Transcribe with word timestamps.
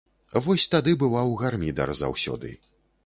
Вось 0.45 0.65
тады 0.75 0.95
бываў 1.03 1.35
гармідар 1.43 1.93
заўсёды! 2.01 2.49